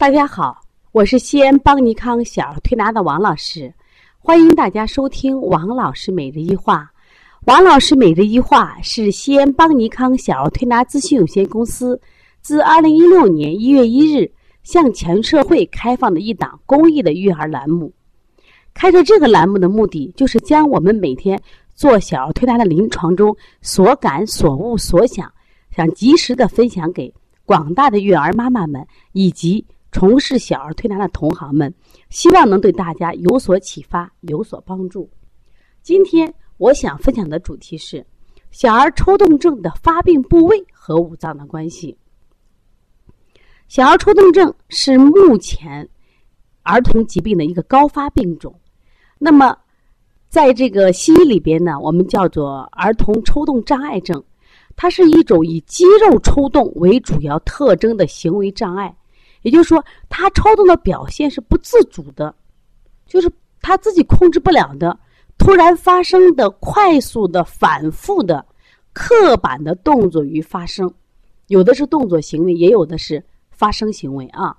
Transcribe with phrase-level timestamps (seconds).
[0.00, 0.62] 大家好，
[0.92, 3.70] 我是西安邦尼康小儿推拿的王老师，
[4.18, 6.90] 欢迎大家收听王老师每日一话。
[7.44, 12.00] 王老师每日一话是西安邦尼康小儿推拿咨询有限公司
[12.40, 14.32] 自二零一六年一月一日
[14.62, 17.92] 向全社会开放的一档公益的育儿栏目。
[18.72, 21.38] 开设这个栏目的目的，就是将我们每天
[21.74, 25.30] 做小儿推拿的临床中所感所悟所想，
[25.76, 27.12] 想及时的分享给
[27.44, 28.82] 广大的育儿妈妈们
[29.12, 29.62] 以及。
[29.92, 31.74] 从事小儿推拿的同行们，
[32.10, 35.10] 希望能对大家有所启发，有所帮助。
[35.82, 38.06] 今天我想分享的主题是
[38.50, 41.96] 小儿抽动症的发病部位和五脏的关系。
[43.66, 45.88] 小儿抽动症是目前
[46.62, 48.54] 儿童疾病的一个高发病种。
[49.18, 49.56] 那么，
[50.28, 54.22] 在这个西医里边呢，我们叫做儿童抽动障碍症，
[54.76, 58.94] 它是一种以肌肉抽动为主要特征的行为障碍。
[59.42, 62.34] 也就是说，他抽动的表现是不自主的，
[63.06, 63.30] 就是
[63.62, 64.98] 他自己控制不了的，
[65.38, 68.44] 突然发生的、快速的、反复的、
[68.92, 70.92] 刻板的动作与发生，
[71.46, 74.56] 有的是动作行为，也有的是发生行为啊。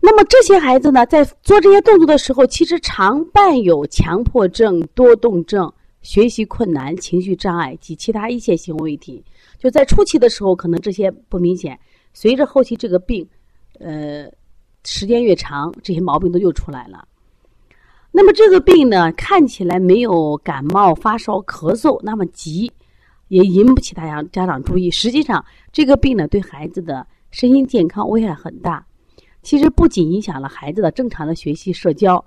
[0.00, 5.70] 那么这些孩子呢，在做这些动作的时候，其实常伴有强迫症、多动症、
[6.02, 9.22] 学习困难、情绪障碍及其他一些行为问题。
[9.58, 11.78] 就在初期的时候，可能这些不明显。
[12.20, 13.24] 随着后期这个病，
[13.78, 14.28] 呃，
[14.82, 17.06] 时间越长，这些毛病都又出来了。
[18.10, 22.72] 那么这个病呢，看起来没有感冒、发烧、咳嗽那么急，
[23.28, 24.90] 也引不起大家家长注意。
[24.90, 28.84] 实际上，这个病呢，对孩子的身心健康危害很大。
[29.44, 32.24] 其实不仅影响了孩子的正常的学习、社交，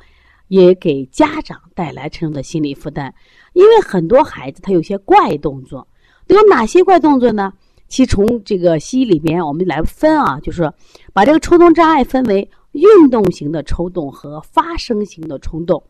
[0.48, 3.14] 也给家长带来沉重的心理负担。
[3.52, 5.86] 因为很多孩子他有些怪动作，
[6.28, 7.52] 都有哪些怪动作呢？
[7.92, 10.72] 其从这个西医里边，我们来分啊，就是
[11.12, 15.84] 把这个抽动障碍分为运动型的抽动和发生型的冲动。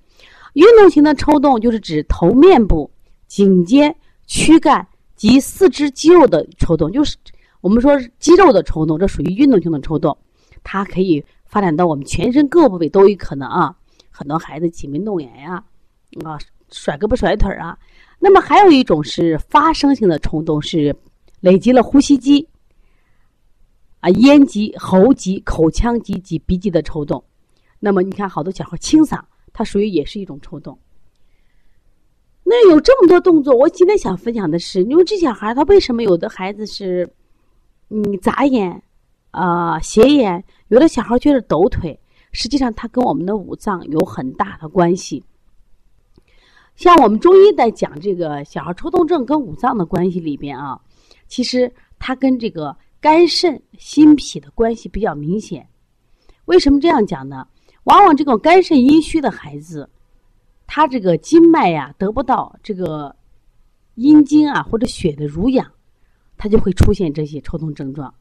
[0.53, 2.89] 运动型的抽动就是指头面部、
[3.27, 3.95] 颈肩、
[4.26, 7.15] 躯干及四肢肌肉的抽动，就是
[7.61, 10.17] 我们说肌肉的抽动，这属于运动型的抽动。
[10.64, 13.76] 它可以发展到我们全身各部位都有可能啊。
[14.09, 15.64] 很多孩子挤眉弄眼呀，
[16.26, 16.39] 啊，
[16.71, 17.77] 甩胳膊甩腿啊。
[18.17, 20.95] 那么还有一种是发生性的冲动是。
[21.41, 22.47] 累积了呼吸肌、
[23.99, 27.23] 啊咽肌、喉肌、口腔肌及鼻肌的抽动，
[27.79, 29.19] 那么你看，好多小孩清嗓，
[29.52, 30.77] 它属于也是一种抽动。
[32.43, 37.11] 那有这么多动作，我今天想分享的是，因为这小孩他为什么有的孩子是
[37.89, 38.81] 嗯眨眼
[39.31, 41.99] 啊斜眼，有的小孩却是抖腿，
[42.31, 45.23] 实际上它跟我们的五脏有很大的关系。
[46.75, 50.79] 像我们中医在讲这个小孩抽动症跟五脏的关系里边啊。
[51.31, 55.65] 其实它跟这个肝肾心脾的关系比较明显。
[56.43, 57.47] 为什么这样讲呢？
[57.86, 59.89] 往往这种肝肾阴虚的孩子，
[60.67, 63.15] 他这个经脉呀得不到这个
[63.95, 65.71] 阴经啊或者血的濡养，
[66.37, 68.14] 他就会出现这些抽动症状。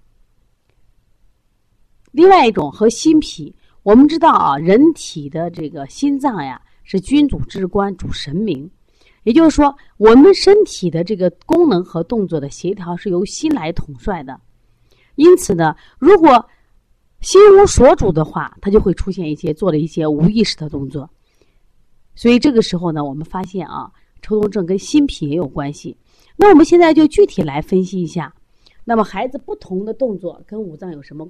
[2.12, 8.70] 另外一种和心脾，我们知道啊，人体的这个心脏呀是君主之官，主神明。
[9.22, 14.40] 也就是说，我们身体的这个功能和动作的协调是由心来统帅的。
[15.16, 16.42] 因此呢，如果
[17.20, 21.10] 心无所主的话，它就会出现一些做了一些无意识的动作。
[22.14, 23.90] 所以这个时候呢，我们发现啊，
[24.22, 25.94] 抽动症跟心脾也有关系。
[26.36, 28.34] 那我们现在就具体来分析一下，
[28.84, 31.28] 那么孩子不同的动作跟五脏有什么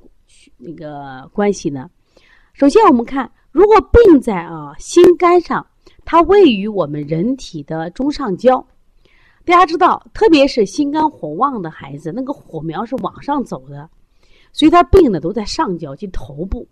[0.57, 1.91] 那个关系呢？
[2.53, 5.67] 首先，我们看，如果病在啊心肝上。
[6.11, 8.67] 它位于我们人体的中上焦，
[9.45, 13.89] 大家知道，特别是心肝火旺的孩子，那个火苗是往上走的，
[14.53, 16.67] 所以他病的都在上焦及头部。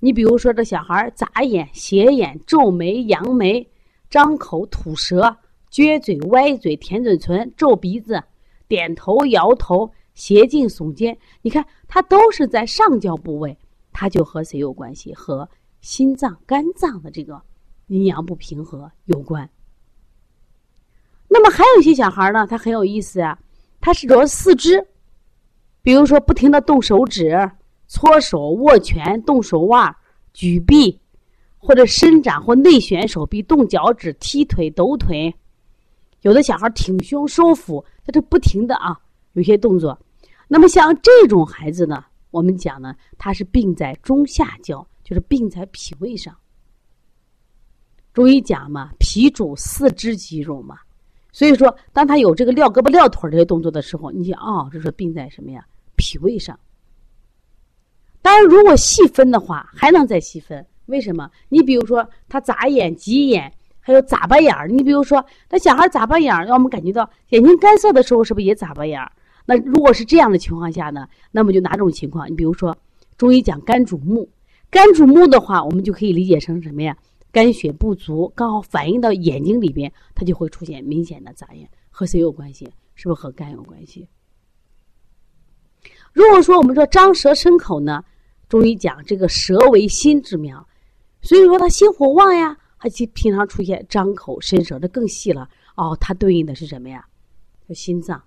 [0.00, 3.64] 你比如说，这小孩眨眼、斜眼、皱眉、扬眉、
[4.10, 5.36] 张口吐舌、
[5.70, 8.20] 撅嘴、歪嘴、舔嘴唇、皱鼻子、
[8.66, 13.56] 点头、摇头、斜颈耸肩，你看，它都是在上焦部位，
[13.92, 15.14] 它就和谁有关系？
[15.14, 15.48] 和
[15.80, 17.40] 心脏、肝脏的这个。
[17.86, 19.48] 阴阳不平和有关。
[21.28, 23.38] 那么还有一些小孩呢，他很有意思啊，
[23.80, 24.86] 他是着四肢，
[25.80, 27.50] 比如说不停的动手指、
[27.86, 29.94] 搓手、握拳、动手腕、
[30.34, 31.00] 举臂，
[31.56, 35.34] 或者伸展或内旋手臂、动脚趾、踢腿、抖腿。
[36.20, 38.96] 有的小孩挺胸收腹，他就不停的啊，
[39.32, 39.98] 有些动作。
[40.48, 46.36] 那么像这种孩子呢，我们讲呢，他是病在中下焦，就是病在脾胃上。
[48.12, 50.78] 中医讲嘛，脾主四肢肌肉嘛，
[51.32, 55.64] 所以说，当他有这个撂胳膊撂腿这些动作的时候，你想，哦，这是病在什么呀？
[55.96, 56.58] 脾胃上。
[58.20, 60.64] 当然，如果细分的话，还能再细分。
[60.86, 61.30] 为什么？
[61.48, 64.68] 你比如说他眨眼、挤眼，还有眨巴眼儿。
[64.68, 69.10] 你比如说，那小孩眨巴眼儿，让我们感觉到眼睛干涩的时候，是不是也眨巴眼儿？
[69.46, 71.08] 那如果是这样的情况下呢？
[71.30, 72.30] 那么就哪种情况？
[72.30, 72.76] 你比如说，
[73.16, 74.28] 中医讲肝主目，
[74.70, 76.96] 肝主目的话，我们就可以理解成什么呀？
[77.32, 81.68] 肝血不足，刚好反映到眼睛里边，它就会出现明显的杂眼。
[81.90, 82.70] 和谁有关系？
[82.94, 84.06] 是不是和肝有关系？
[86.12, 88.04] 如果说我们说张舌生口呢？
[88.48, 90.68] 中医讲这个舌为心之苗，
[91.22, 95.96] 所以说他心火旺呀，他就平常出现张口伸舌，这更细了哦。
[95.98, 97.06] 它对应的是什么呀？
[97.66, 98.22] 就心脏。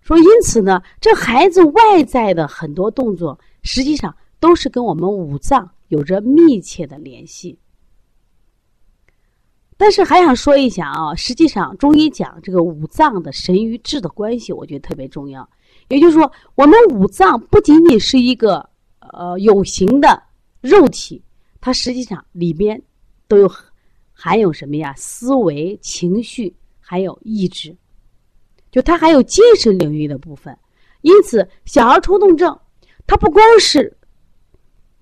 [0.00, 7.58] 说因此呢，这孩子外在的很多动作，实际上都是跟我们五脏有着密切的联系。
[9.76, 15.46] 但是还想说一下啊，实际上中医讲这个五脏的神与志的关系，我觉得特别重要。
[15.88, 18.66] 也就是说，我们五脏不仅仅是一个
[19.00, 20.22] 呃有形的
[20.62, 21.22] 肉体，
[21.60, 22.80] 它实际上里边
[23.28, 23.52] 都有
[24.14, 24.94] 含有什么呀？
[24.96, 27.76] 思维、情绪，还有意志，
[28.70, 30.56] 就它还有精神领域的部分。
[31.02, 32.58] 因此，小儿抽动症，
[33.06, 33.94] 它不光是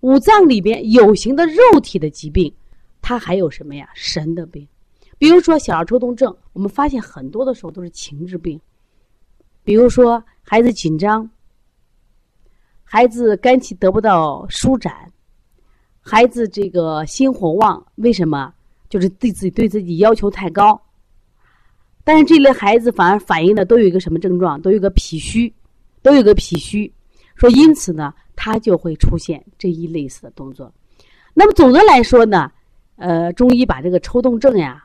[0.00, 2.52] 五脏里边有形的肉体的疾病，
[3.02, 3.88] 它还有什么呀？
[3.94, 4.66] 神的病。
[5.18, 8.58] 比如说，小儿抽动症，我们发现很多的时候都是情志病。
[9.62, 11.28] 比如说，孩子紧张，
[12.82, 15.12] 孩子肝气得不到舒展，
[16.00, 18.54] 孩子这个心火旺，为什么？
[18.88, 20.80] 就是对自己对自己要求太高。
[22.02, 24.60] 但是这类孩子反而反映的都有一个什么症状？
[24.62, 25.52] 都有个脾虚，
[26.02, 26.90] 都有个脾虚。
[27.40, 30.72] 说因此呢，他就会出现这一类似的动作。
[31.34, 32.52] 那么总的来说呢，
[32.96, 34.84] 呃，中医把这个抽动症呀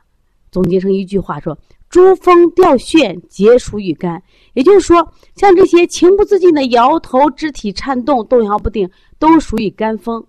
[0.50, 1.56] 总结成一句话说。
[1.88, 4.20] 珠峰吊眩皆属于肝，
[4.54, 10.22] 也就是说，像这些情不自禁的摇头、肢体颤动、动摇不定，都属于肝风。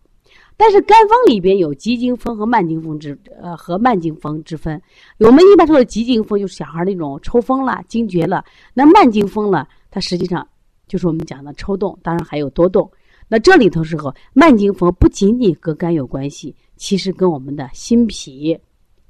[0.55, 4.79] 但是肝风里边有急惊风和慢惊风之呃和慢惊风之分。
[5.17, 8.39] 我们一般说的急惊风就是小孩那种抽风了、惊厥了；
[8.75, 10.47] 那慢惊风了，它实际上
[10.87, 12.89] 就是我们讲的抽动，当然还有多动。
[13.27, 18.57] 那这里头是和慢惊风不仅仅跟肝有关系，其实跟我们的心脾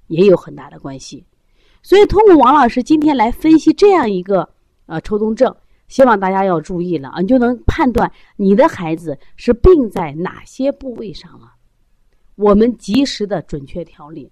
[0.07, 1.23] 也有很大的关系。
[1.83, 4.49] 所以，通过王老师今天来分析这样一个
[4.87, 5.55] 呃抽动症，
[5.87, 11.53] 希望大家要注意了啊，你就能判断你的孩子是病在哪些部位上了。
[12.35, 14.29] 我们及时的准确调理，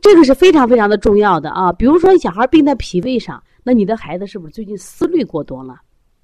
[0.00, 1.72] 这个是非常非常的重要的啊。
[1.72, 5.80] 比如说，小孩病在脾胃上，那你的孩子是不是最近思虑过多了？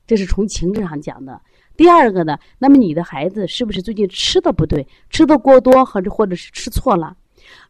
[0.07, 1.41] 这是从情志上讲的。
[1.77, 7.17] 第二个呢，那么你的孩子是不是最近吃的不对，吃的过多，或者或者是吃错了？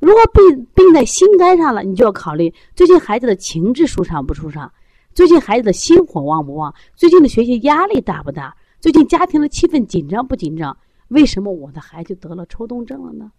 [0.01, 4.71] 如果病病在心肝上了，你就要考虑最近孩子的情志舒畅不舒畅，
[5.15, 10.77] 最近孩子的心火旺不旺，最近的学习压力大不大，最近家庭的气氛紧张不紧张？
[11.09, 13.31] 为什么我的孩子得了抽动症了呢？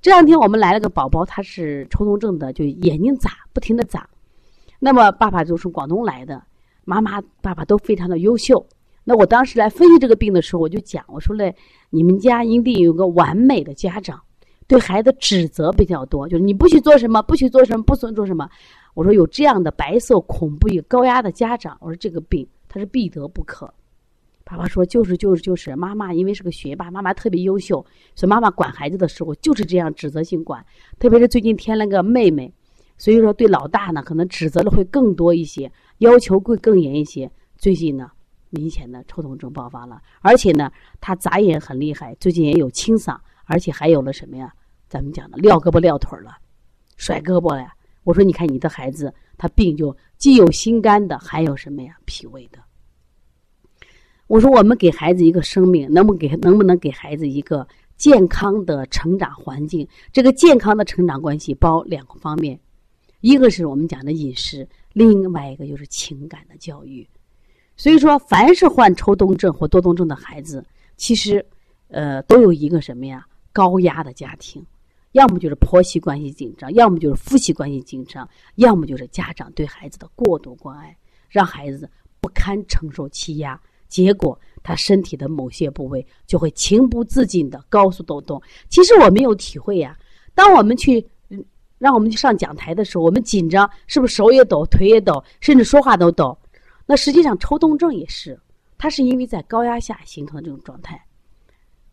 [0.00, 4.08] 这两天我们来了个宝宝，他是抽动症的，就眼睛眨，不停的眨。
[4.80, 6.42] 那么爸爸就是广东来的，
[6.84, 8.66] 妈妈爸爸都非常的优秀。
[9.04, 11.54] 那我当时来分析这个病的时候，我就讲，我说嘞，
[11.90, 14.20] 你们家一定有个完美的家长。
[14.66, 18.48] 对孩子指责比较多，就是你不许做什么，不许做什么，不准做什么。
[18.94, 23.72] 我说有这样的白色恐怖与高压的家长，我说这个病他是必得不可。
[24.44, 27.84] 爸爸说就是就是就是，妈妈因为是个学霸，妈妈特别优秀，
[28.14, 30.64] 所以妈妈管孩子的时候就是这样指责性管。
[31.00, 32.52] 特别是最近添了个妹妹，
[33.00, 37.30] 所以说对老大呢可能指责的会更多一些，要求会更严一些。
[37.56, 38.10] 最近呢
[38.50, 43.16] 明显的抽动症爆发了，而且呢他眨眼很厉害，最近也有清嗓，
[43.46, 44.52] 而且还有了什么呀？
[44.86, 46.36] 咱们讲的撂胳膊撂腿了，
[46.98, 47.72] 甩胳膊了呀！
[48.02, 51.96] 我说，你看你的孩子，他病就既有心肝的，还有什么呀？
[52.04, 52.58] 脾胃的。
[54.26, 57.66] 我说，我们给孩子一个生命，能不能给能不能给孩子一个
[57.96, 59.86] 健康的成长环境？
[60.12, 62.58] 这个健康的成长关系包两个方面，
[63.20, 67.06] 一个是我们讲的饮食，另外一个就是情感的教育。
[67.76, 70.64] 所以说，凡是患抽动症或多动症的孩子，
[70.96, 71.44] 其实，
[71.88, 73.26] 呃，都有一个什么呀？
[73.52, 74.64] 高压的家庭。
[75.12, 80.96] 要么就是婆媳关系紧张，要么就是夫妻关系紧张，要么就是家长对孩子的过度关爱，
[81.28, 88.40] 让孩子不堪承受欺压，结果他身体的某些部位就会情不自禁的高速抖动。
[88.68, 89.98] 其实我没有体会呀，
[90.32, 91.04] 当我们去
[91.80, 96.36] 让我们去上讲台的时候，我们紧张，是不是手也抖，腿也抖，甚至说话都抖？
[96.84, 98.38] 那实际上抽动症也是，
[98.76, 101.02] 它是因为在高压下形成的这种状态。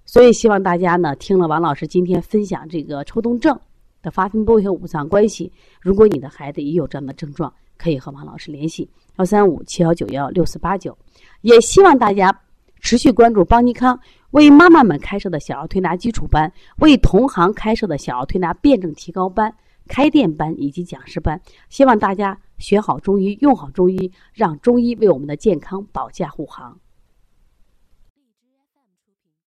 [0.05, 3.57] 所以希望大家呢听了王老师今天分享这个抽动症
[4.01, 5.49] 的发病部位和五脏关系。
[5.79, 8.89] 如果你的孩子也有这样的症状，可以和王老师联系：
[9.19, 10.97] 幺三五七幺九幺六四八九。
[11.41, 12.37] 也希望大家
[12.81, 13.97] 持续关注邦尼康
[14.31, 19.53] 为妈妈们开设的小儿推拿基础班，为同行开设的小儿推拿辩证提高班、
[19.87, 21.41] 开店班以及讲师班。
[21.69, 26.79] 希望大家学好中医，用好中医，让中医为我们的健康保驾护航。